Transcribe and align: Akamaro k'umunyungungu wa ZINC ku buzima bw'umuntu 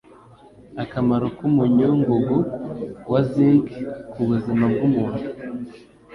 Akamaro 0.83 1.25
k'umunyungungu 1.37 2.37
wa 3.11 3.21
ZINC 3.29 3.67
ku 4.11 4.19
buzima 4.27 4.63
bw'umuntu 4.73 5.21